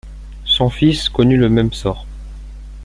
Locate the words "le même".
1.37-1.73